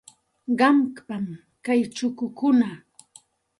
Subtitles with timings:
[0.59, 1.25] Qampam
[1.65, 2.69] kay chukukuna.